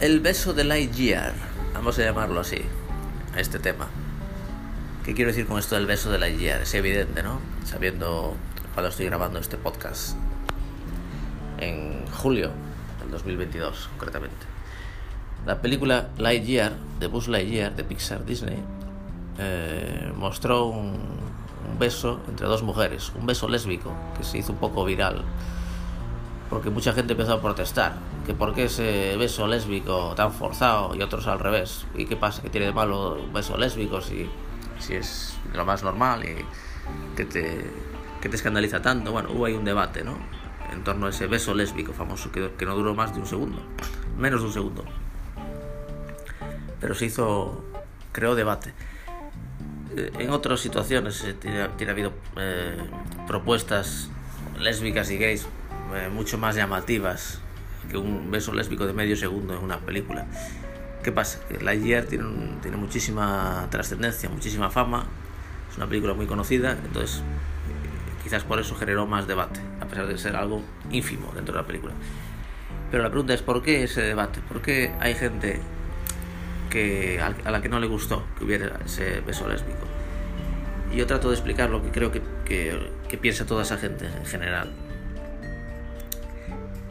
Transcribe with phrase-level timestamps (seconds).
[0.00, 1.34] El beso de Lightyear,
[1.74, 2.62] vamos a llamarlo así,
[3.36, 3.86] a este tema.
[5.04, 6.62] ¿Qué quiero decir con esto del beso de Lightyear?
[6.62, 7.38] Es evidente, ¿no?
[7.66, 8.34] Sabiendo
[8.72, 10.16] cuando estoy grabando este podcast.
[11.58, 12.50] En julio
[13.02, 14.46] del 2022, concretamente.
[15.44, 18.56] La película Lightyear, de Buzz Lightyear, de Pixar Disney,
[19.38, 20.92] eh, mostró un,
[21.70, 25.26] un beso entre dos mujeres, un beso lésbico que se hizo un poco viral
[26.50, 27.94] porque mucha gente empezó a protestar,
[28.26, 32.42] que por qué ese beso lésbico tan forzado y otros al revés, y qué pasa,
[32.42, 34.28] que tiene de malo un beso lésbico si,
[34.80, 36.44] si es lo más normal y
[37.16, 37.64] que te,
[38.20, 39.12] que te escandaliza tanto.
[39.12, 40.18] Bueno, hubo ahí un debate, ¿no?
[40.72, 43.62] En torno a ese beso lésbico famoso que, que no duró más de un segundo,
[44.18, 44.84] menos de un segundo.
[46.80, 47.64] Pero se hizo,
[48.10, 48.74] creó debate.
[49.96, 52.76] Eh, en otras situaciones eh, tiene, tiene habido eh,
[53.28, 54.08] propuestas
[54.58, 55.46] lésbicas y gays
[55.94, 57.40] eh, mucho más llamativas
[57.90, 60.26] que un beso lésbico de medio segundo en una película.
[61.02, 61.40] ¿Qué pasa?
[61.48, 65.06] Que Lightyear tiene, muchísima trascendencia, muchísima fama,
[65.70, 70.06] es una película muy conocida, entonces eh, quizás por eso generó más debate, a pesar
[70.06, 71.94] de ser algo ínfimo dentro de la película.
[72.90, 74.40] Pero la pregunta es, ¿por qué ese debate?
[74.46, 75.60] ¿Por qué hay gente
[76.68, 79.86] que, a la que no le gustó que hubiera ese beso lésbico?
[80.94, 84.70] Yo trato de explicar lo que creo que piensa toda esa gente en general.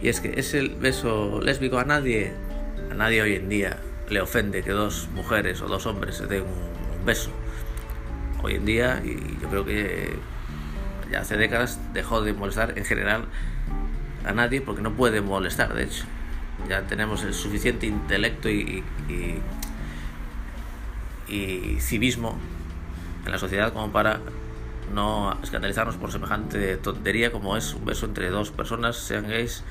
[0.02, 2.34] Y es que es el beso lésbico a nadie,
[2.90, 6.44] a nadie hoy en día le ofende que dos mujeres o dos hombres se den
[6.44, 7.32] un, beso.
[8.44, 10.14] Hoy en día, y yo creo que
[11.12, 13.26] ya hace décadas dejó de molestar en general
[14.26, 16.06] a nadie porque no puede molestar, de hecho.
[16.68, 19.42] Ya tenemos el suficiente intelecto y, y,
[21.34, 22.38] y civismo
[23.26, 24.20] en la sociedad como para
[24.94, 29.64] no escandalizarnos por semejante tontería como es un beso entre dos personas, sean gays,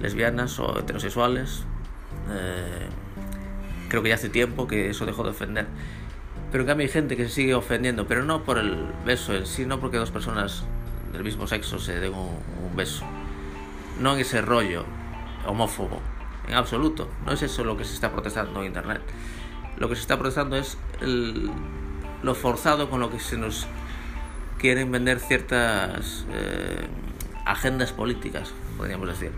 [0.00, 1.64] lesbianas o heterosexuales.
[2.30, 2.88] Eh,
[3.88, 5.66] creo que ya hace tiempo que eso dejó de ofender.
[6.50, 9.46] Pero en cambio hay gente que se sigue ofendiendo, pero no por el beso en
[9.46, 10.64] sí, no porque dos personas
[11.12, 13.04] del mismo sexo se den un, un beso.
[14.00, 14.84] No en ese rollo
[15.46, 16.00] homófobo,
[16.46, 17.08] en absoluto.
[17.26, 19.02] No es eso lo que se está protestando en Internet.
[19.78, 21.50] Lo que se está protestando es el,
[22.22, 23.66] lo forzado con lo que se nos
[24.58, 26.86] quieren vender ciertas eh,
[27.44, 29.30] agendas políticas, podríamos decir.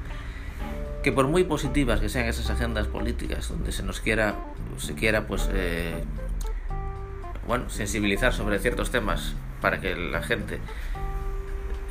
[1.03, 4.34] Que por muy positivas que sean esas agendas políticas, donde se nos quiera,
[4.77, 6.05] se quiera pues, eh,
[7.47, 10.59] bueno, sensibilizar sobre ciertos temas para que la gente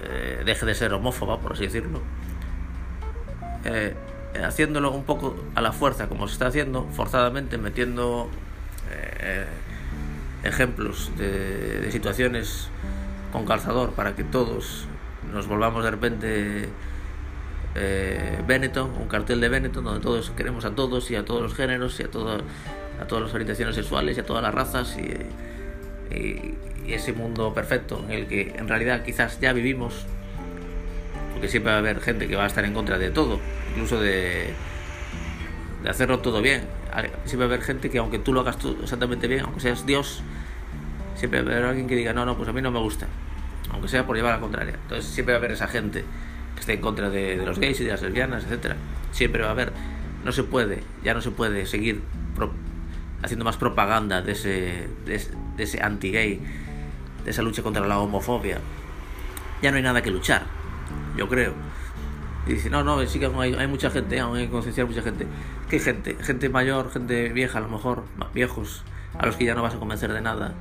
[0.04, 2.02] eh, deje de ser homófoba, por así decirlo,
[3.66, 3.96] eh,
[4.44, 8.30] haciéndolo un poco a la fuerza, como se está haciendo, forzadamente, metiendo
[10.44, 12.70] ejemplos de, de situaciones
[13.32, 14.88] con calzador para que todos
[15.32, 16.70] nos volvamos de repente
[17.80, 21.54] eh, Benetton, un cartel de Benetton donde todos queremos a todos y a todos los
[21.56, 22.42] géneros y a, todo,
[23.02, 27.54] a todas las orientaciones sexuales y a todas las razas y, y, y, ese mundo
[27.54, 30.06] perfecto en el que en realidad quizás ya vivimos
[31.34, 33.40] porque siempre va a haber gente que va a estar en contra de todo
[33.72, 34.54] incluso de,
[35.84, 36.64] de hacerlo todo bien
[37.26, 40.24] siempre va a haber gente que aunque tú lo hagas exactamente bien aunque seas Dios
[41.20, 43.08] siempre va a haber alguien que diga, no, no, pues a mí no me gusta,
[43.72, 44.76] aunque sea por llevar la contraria.
[44.84, 46.06] Entonces siempre va a haber esa gente
[46.60, 48.76] que esté en contra de, de los gays y de las lesbianas, etc.
[49.12, 49.72] Siempre va a haber,
[50.26, 52.02] no se puede, ya no se puede seguir
[52.36, 52.52] pro,
[53.24, 55.22] haciendo más propaganda de ese, de,
[55.56, 56.42] de ese anti-gay,
[57.24, 58.60] de esa lucha contra la homofobia.
[59.62, 60.44] Ya no hay nada que luchar,
[61.16, 61.54] yo creo.
[62.46, 65.02] Y dice, no, no, sí que hay, hay mucha gente, aún hay que concienciar mucha
[65.02, 65.28] gente.
[65.70, 66.18] ¿Qué gente?
[66.22, 68.04] Gente mayor, gente vieja, a lo mejor,
[68.34, 68.84] viejos,
[69.18, 70.56] a los que ya no vas a convencer de nada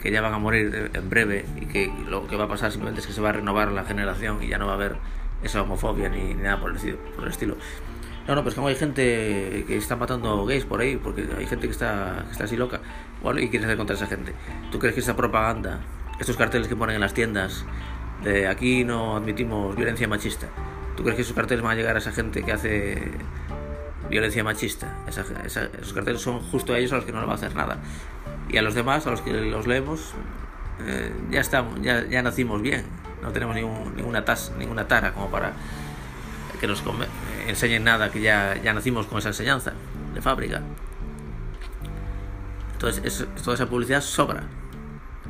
[0.00, 3.00] que ya van a morir en breve y que lo que va a pasar simplemente
[3.00, 4.96] es que se va a renovar la generación y ya no va a haber
[5.42, 6.76] esa homofobia ni, ni nada por el,
[7.28, 7.56] estilo.
[8.26, 11.66] No, no, pues como hay gente que está matando gays por ahí, porque hay gente
[11.66, 12.80] que está, que está así loca,
[13.22, 14.34] y quieres hacer contra esa gente.
[14.70, 15.80] ¿Tú crees que esa propaganda,
[16.20, 17.64] estos carteles que ponen en las tiendas
[18.22, 20.48] de aquí no admitimos violencia machista,
[20.96, 23.02] ¿tú crees que esos carteles van a llegar a esa gente que hace
[24.10, 24.94] violencia machista?
[25.06, 27.78] Esos carteles son justo a ellos a los que no le va a hacer nada
[28.48, 30.14] y a los demás, a los que los leemos,
[30.86, 32.84] eh, ya estamos, ya, ya nacimos bien,
[33.22, 35.52] no tenemos ningún, ninguna, tas, ninguna tara como para
[36.60, 36.82] que nos
[37.46, 39.72] enseñen nada, que ya, ya nacimos con esa enseñanza
[40.14, 40.62] de fábrica.
[42.72, 44.42] Entonces, es, toda esa publicidad sobra.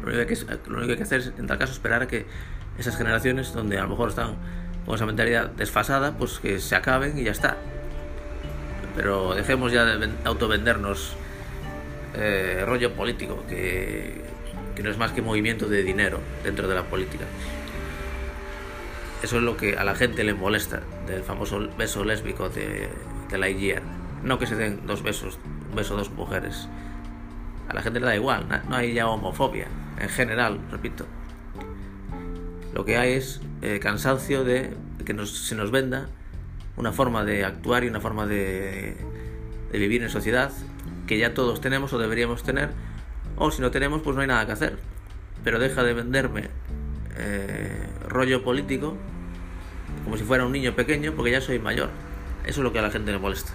[0.02, 0.36] Lo único, que
[0.70, 2.26] lo único que hay que hacer es, en tal caso, esperar a que
[2.78, 4.36] esas generaciones, donde a lo mejor están
[4.86, 7.56] con esa mentalidad desfasada, pues que se acaben y ya está.
[8.96, 11.16] Pero dejemos ya de autovendernos
[12.14, 14.22] eh, rollo político, que,
[14.74, 17.24] que, no es más que movimiento de dinero dentro de la política.
[19.22, 22.88] Eso es lo que a la gente le molesta del famoso beso lésbico de,
[23.30, 23.82] de Lightyear.
[24.22, 25.38] No que se den dos besos,
[25.70, 26.68] un beso a dos mujeres.
[27.68, 29.66] A la gente le da igual, no hay ya homofobia,
[29.98, 31.04] en general, repito.
[32.74, 34.70] Lo que hay es eh, cansancio de
[35.04, 36.08] que se nos venda
[36.76, 38.96] una forma de actuar y una forma de,
[39.72, 40.52] de vivir en sociedad
[41.08, 42.70] que ya todos tenemos o deberíamos tener,
[43.36, 44.78] o si no tenemos, pues no hay nada que hacer.
[45.42, 46.50] Pero deja de venderme
[47.16, 48.96] eh, rollo político
[50.04, 51.90] como si fuera un niño pequeño porque ya soy mayor.
[52.44, 53.52] Eso es lo que a la gente le molesta.